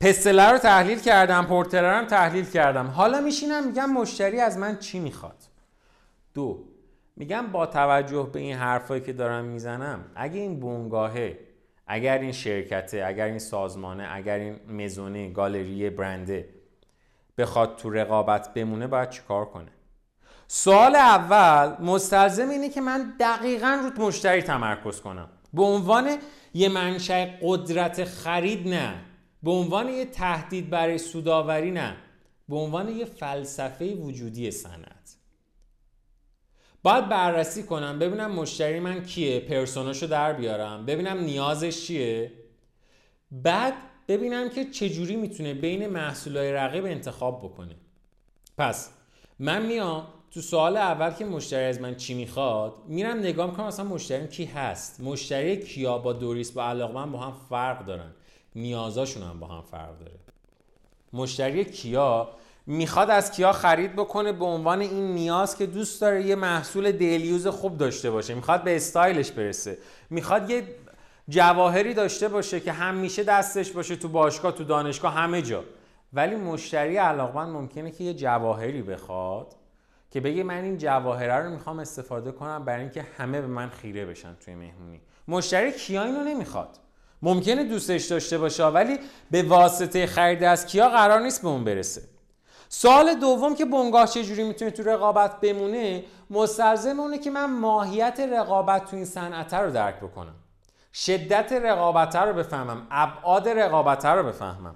[0.00, 2.86] پستله رو تحلیل کردم پورتره هم تحلیل کردم.
[2.86, 5.42] حالا میشینم میگم مشتری از من چی می‌خواد؟
[6.34, 6.64] دو
[7.16, 11.38] میگم با توجه به این حرفایی که دارم می‌زنم اگه این بونگاهه
[11.88, 16.48] اگر این شرکته اگر این سازمانه اگر این مزونه گالری برنده
[17.38, 19.70] بخواد تو رقابت بمونه باید چیکار کنه؟
[20.46, 25.28] سوال اول مستلزم اینه که من دقیقا رو مشتری تمرکز کنم.
[25.52, 26.16] به عنوان
[26.54, 28.94] یه منشأ قدرت خرید نه.
[29.42, 31.96] به عنوان یه تهدید برای سوداوری نه.
[32.48, 34.97] به عنوان یه فلسفه وجودی صنعت.
[36.82, 42.32] باید بررسی کنم ببینم مشتری من کیه پرسوناشو در بیارم ببینم نیازش چیه.
[43.30, 43.74] بعد
[44.08, 47.74] ببینم که چجوری می‌تونه بین محصولای رقیب انتخاب بکنه.
[48.58, 48.90] پس
[49.38, 53.84] من میام تو سوال اول که مشتری از من چی می‌خواد میرم نگاه می‌کنم اصلا
[53.84, 55.00] مشتری کی هست.
[55.00, 58.10] مشتری کیا با دوریس با علاقمند با هم فرق دارن.
[58.54, 60.18] نیازاشون هم با هم فرق داره.
[61.12, 62.30] مشتری کیا
[62.70, 67.46] می‌خواد از کیا خرید بکنه به عنوان این نیاز که دوست داره یه محصول دیلیوز
[67.46, 68.34] خوب داشته باشه.
[68.34, 69.78] می‌خواد به استایلش برسه.
[70.10, 70.62] می‌خواد یه
[71.28, 75.64] جواهری داشته باشه که همیشه دستش باشه تو باشگاه تو دانشگاه همه جا.
[76.12, 79.54] ولی مشتری علاقمند ممکنه که یه جواهری بخواد
[80.10, 84.06] که بگه من این جواهره رو می‌خوام استفاده کنم برای اینکه همه به من خیره
[84.06, 85.00] بشن توی مهمونی.
[85.28, 86.78] مشتری کیا اینو نمی‌خواد؟
[87.22, 88.98] ممکنه دوستش داشته باشه ولی
[89.30, 92.17] به واسطه خرید از کیا قرار نیست به اون برسه.
[92.68, 98.84] سال دوم که بنگاه چجوری می‌تونه تو رقابت بمونه مستلزم اونه که من ماهیت رقابت
[98.84, 100.34] تو این صنعت رو درک بکنم.
[100.94, 104.74] شدت رقابت رو بفهمم ابعاد رقابت رو بفهمم.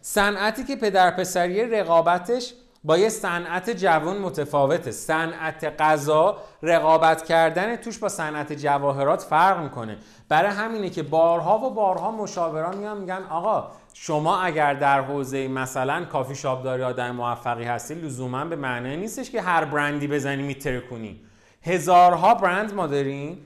[0.00, 4.90] صنعتی که پدر پسری رقابتش با یه صنعت جوان متفاوته.
[4.90, 9.98] صنعت غذا رقابت کردن توش با صنعت جواهرات فرق می‌کنه.
[10.28, 16.04] برای همینه که بارها و بارها مشاوران میان میگن آقا شما اگر در حوزه مثلا
[16.04, 20.80] کافی شاپ داری آدم موفقی هستی لزوما به معنی نیستش که هر برندی بزنی میتره
[20.80, 21.20] کنی.
[21.62, 23.38] هزارها برند ما داریم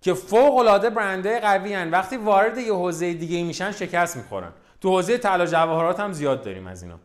[0.00, 1.90] که فوق العاده برندهای قوی هن.
[1.90, 4.52] وقتی وارد یه حوزه دیگه میشن شکست می‌خورن.
[4.80, 6.98] تو حوزه طلا جواهرات هم زیاد داریم از اینا.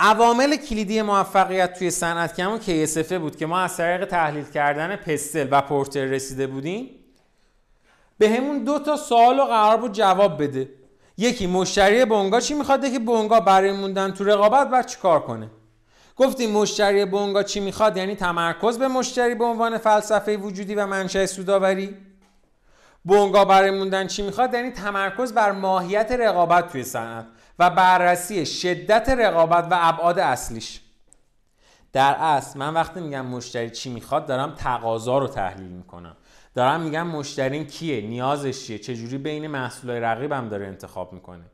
[0.00, 5.48] عوامل کلیدی موفقیت توی صنعت همون KSF بود که ما از طریق تحلیل کردن پستل
[5.50, 6.90] و پورتر رسیده بودیم.
[8.18, 10.68] به همون دو تا سوال رو قرار بود جواب بده.
[11.18, 15.50] یکی مشتری بونگا چی می‌خواد؟ که بونگا برای موندن تو رقابت باید چیکار کنه؟
[16.16, 21.26] گفتیم مشتری بونگا چی می‌خواد؟ یعنی تمرکز به مشتری به عنوان فلسفه وجودی و منشأ
[21.26, 21.96] سوداوری.
[23.04, 27.26] بونگا برای موندن چی می‌خواد؟ یعنی تمرکز بر ماهیت رقابت توی صنعت
[27.58, 30.80] و بررسی شدت رقابت و ابعاد اصلیش.
[31.92, 36.16] در اصل من وقتی میگم مشتری چی می‌خواد دارم تقاضا رو تحلیل می‌کنم.
[36.56, 41.44] دارم میگم مشتری کیه؟ نیازش چیه؟ چجوری بین محصولای رقیبم داره انتخاب می‌کنه؟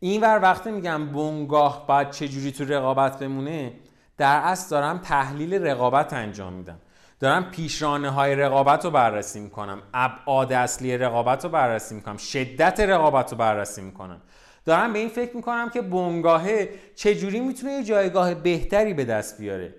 [0.00, 3.72] اینور وقتی میگم بونگاه باید چجوری تو رقابت بمونه
[4.16, 6.78] در اصل دارم تحلیل رقابت انجام میدم.
[7.20, 9.82] دارم پیشرانه های رقابت رو بررسی می‌کنم.
[9.94, 12.16] ابعاد اصلی رقابت رو بررسی می‌کنم.
[12.16, 14.20] شدت رقابت رو بررسی می‌کنم.
[14.64, 19.74] دارم به این فکر می‌کنم که بنگاهه چجوری می‌تونه یه جایگاه بهتری به دست بیاره؟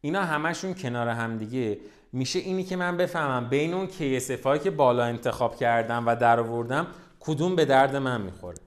[0.00, 1.78] اینا همشون کنار هم دیگه.
[2.14, 6.86] میشه اینی که من بفهمم بین اون کیسف که بالا انتخاب کردم و در آوردم
[7.20, 8.58] کدوم به درد من می‌خوره؟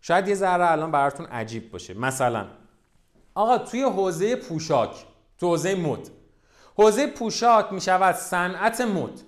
[0.00, 1.94] شاید یه ذره الان براتون عجیب باشه.
[1.94, 2.46] مثلا
[3.34, 4.90] آقا توی حوزه پوشاک
[5.38, 6.08] تو حوزه مد
[6.76, 9.20] حوزه پوشاک می‌شود صنعت مد.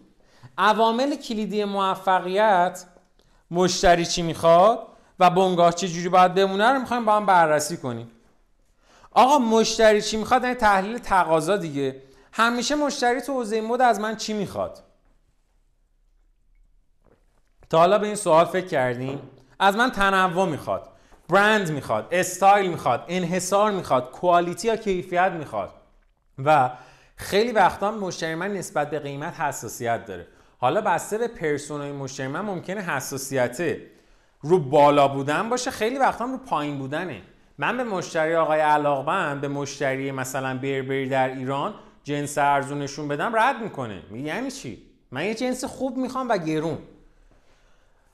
[0.58, 2.84] عوامل کلیدی موفقیت
[3.50, 4.88] مشتری چی می‌خواد
[5.18, 8.10] و بنگاه چه جوری باید بمونه رو می‌خوایم با هم بررسی کنیم.
[9.10, 12.07] آقا مشتری چی می‌خواد یعنی تحلیل تقاضا دیگه.
[12.38, 14.82] همیشه مشتری تو حوزه مد از من چی می‌خواد؟
[17.70, 19.20] تا حالا به این سوال فکر کردیم؟
[19.58, 20.88] از من تنوع می‌خواد
[21.28, 25.74] برند می‌خواد استایل می‌خواد انحصار می‌خواد کوالیتی یا کیفیت می‌خواد.
[26.44, 26.70] و
[27.16, 30.26] خیلی وقتا مشتری من نسبت به قیمت حساسیت داره.
[30.58, 33.76] حالا بسته به پرسونای مشتری من ممکنه حساسیت
[34.40, 37.22] رو بالا بودن باشه خیلی وقتا رو پایین بودنه.
[37.58, 41.74] من به مشتری آقای علاقمند به مشتری مثلا بربری در ایران
[42.08, 44.02] جنس ارزونشون بدم رد می‌کنه.
[44.10, 46.78] میگه یعنی چی؟ من یه جنس خوب می‌خوام و گرون.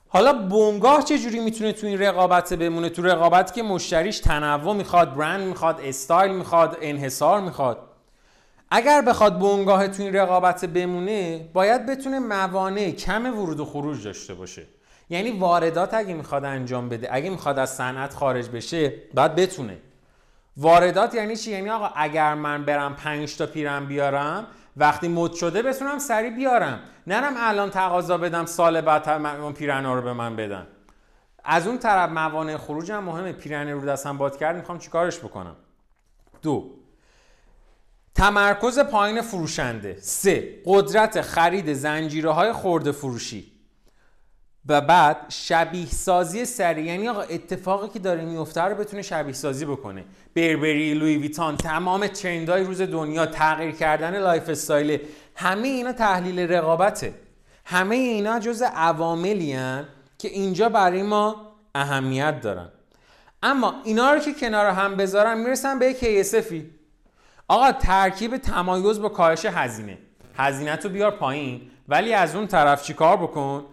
[0.09, 5.15] حالا بونگاه چه جوری می‌تونه تو این رقابت بمونه؟ تو رقابت که مشتریش تنوع می‌خواد
[5.15, 7.79] برند می‌خواد استایل می‌خواد انحصار می‌خواد.
[8.71, 14.35] اگر بخواد بونگاه تو این رقابت بمونه باید بتونه موانع کم ورود و خروج داشته
[14.35, 14.67] باشه.
[15.11, 19.79] یعنی واردات اگه می‌خواد انجام بده اگه می‌خواد از صنعت خارج بشه باید بتونه.
[20.57, 25.63] واردات یعنی چی؟ یعنی آقا اگر من برم 5 تا پیرم بیارم وقتی مد شده
[25.63, 26.81] بتونم سریع بیارم.
[27.07, 30.67] نرم الان تقاضا بدم سال بعد اون پیرنا رو به من بدن.
[31.45, 33.33] از اون طرف موانع خروج هم مهمه.
[33.33, 35.57] پیرنه رو دستم باد کرد می‌خوام چیکارش بکنم؟
[36.43, 36.71] دو
[38.15, 39.97] تمرکز پایین فروشنده.
[40.01, 43.54] سه قدرت خرید زنجیره های خورده فروشی.
[44.69, 49.65] و بعد شبیه سازی سریع یعنی آقا اتفاقی که داره میفته رو بتونه شبیه سازی
[49.65, 50.05] بکنه.
[50.35, 55.01] Burberry Louis Vuitton تمام trend های روز دنیا تغییر کردن lifestyle
[55.35, 57.15] همه اینا تحلیل رقابته.
[57.65, 59.57] همه اینا جز عواملی
[60.19, 62.69] که اینجا برای ما اهمیت دارن.
[63.43, 66.71] اما اینا رو که کنار هم بذارم می‌رسن به KSF ی
[67.49, 69.99] آقا ترکیب تمایز با کاهش هزینه.
[70.37, 73.65] هزینه تو بیار پایین ولی از اون طرف چی کار بکن؟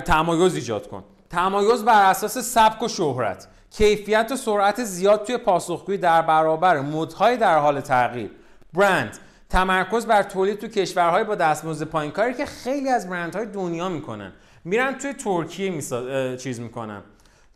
[0.00, 1.04] تمایز ایجاد کن.
[1.30, 3.48] تمایز بر اساس سبک و شهرت.
[3.70, 8.30] کیفیت و سرعت زیاد توی پاسخگویی در برابر مدهای در حال تغییر.
[8.72, 9.18] برند.
[9.50, 14.32] تمرکز بر تولید تو کشورهای با دستمزد پایین کاری که خیلی از برندهای دنیا می‌کنن.
[14.64, 16.36] میرن توی ترکیه میسا...
[16.36, 17.02] چیز می‌کنن.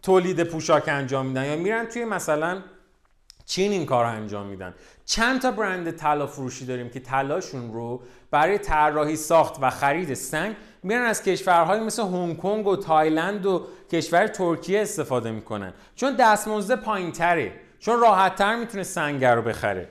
[0.02, 2.62] تولید پوشاک انجام میدن یا میرن توی مثلا
[3.46, 4.74] چین این کار انجام میدن.
[5.04, 10.56] چند تا برند طلا فروشی داریم که طلاشون رو برای طراحی ساخت و خرید سنگ
[10.82, 15.72] میرن از کشورهای مثل هنگ کنگ و تایلند و کشور ترکیه استفاده می‌کنن.
[15.94, 17.52] چون دستمزد پایینتره.
[17.78, 19.88] چون راحتتر می‌تونه سنگ رو بخره.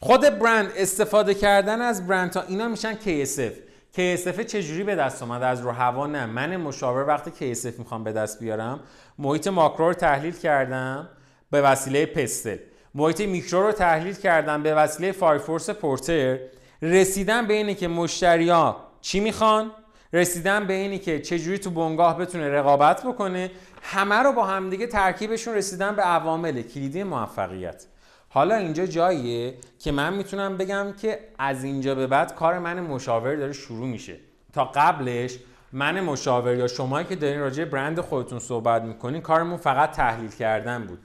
[0.00, 3.52] خود برند استفاده کردن از برند تا اینا میشن KSF
[3.96, 6.26] KSF چجوری به دست اومده از رو هوا نه.
[6.26, 8.80] من مشاور وقتی KSF می‌خوام به دست بیارم
[9.18, 11.08] محیط ماکرو رو تحلیل کردم.
[11.50, 12.56] به وسیله PESTEL.
[12.94, 16.38] محیط میکرو رو تحلیل کردم به وسیله Five Force پورتر.
[16.82, 19.70] رسیدن به اینه که مشتریا چی می‌خوان؟
[20.12, 23.50] رسیدن به اینی که چجوری تو بنگاه بتونه رقابت بکنه.
[23.82, 27.86] همه رو با همدیگه ترکیبشون رسیدن به عوامل کلیدی موفقیت.
[28.28, 33.36] حالا اینجا جاییه که من می‌تونم بگم که از اینجا به بعد کار من مشاور
[33.36, 34.16] داره شروع میشه.
[34.52, 35.38] تا قبلش
[35.72, 40.84] من مشاور یا شمایی که دارین راجع برند خودتون صحبت می‌کنین کارمون فقط تحلیل کردن
[40.84, 40.98] بود.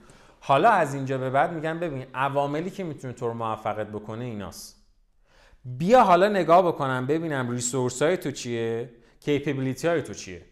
[0.46, 4.86] حالا از اینجا به بعد میگم ببین عواملی که می‌تونه تو رو موفقت بکنه ایناست.
[5.64, 8.90] بیا حالا نگاه بکنم ببینم resource های تو چیه؟
[9.20, 10.42] capability های تو چیه؟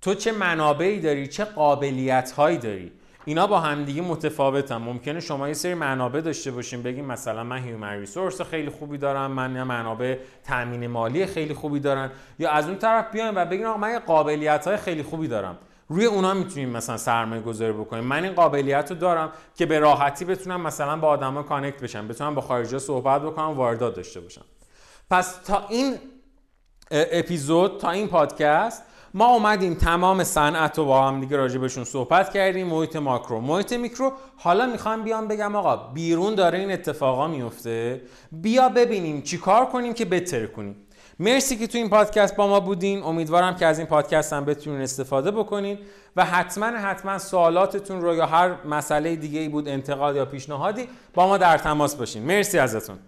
[0.00, 2.92] تو چه منابعی داری؟ چه قابلیت هایی داری؟
[3.24, 4.76] اینا با همدیگه متفاوتن.
[4.76, 9.30] ممکنه شما یه سری منابع داشته باشین بگیم مثلا من human resource خیلی خوبی دارم
[9.30, 13.66] من یه منابع تامین مالی خیلی خوبی دارن یا از اون طرف بیایم و بگین
[13.66, 15.58] آقا من یه قابلیت های خیلی خوبی دارم.
[15.88, 18.04] روی اونا می‌تونیم مثلا سرمایه گذاری بکنیم.
[18.04, 22.34] من این قابلیت رو دارم که به راحتی بتونم مثلا با آدما connect بشم بتونم
[22.34, 24.44] با خارجی صحبت بکنم واردات داشته باشم.
[25.10, 25.96] پس تا این
[26.90, 28.82] اپیزود تا این پادکست
[29.14, 32.66] ما اومدیم تمام صنعت رو با هم دیگه راجع بهشون صحبت کردیم.
[32.66, 33.40] محیط ماکرو.
[33.40, 39.66] محیط میکرو حالا می‌خوام بیام بگم آقا بیرون داره این اتفاقا میفته بیا ببینیم چیکار
[39.66, 40.83] کنیم که بهتر کنیم.
[41.18, 43.02] مرسی که تو این پادکست با ما بودین.
[43.02, 45.78] امیدوارم که از این پادکست هم بتونین استفاده بکنین
[46.16, 51.26] و حتما حتما سوالاتتون رو یا هر مسئله دیگه ای بود انتقاد یا پیشنهادی با
[51.26, 52.22] ما در تماس باشین.
[52.22, 52.98] مرسی ازتون.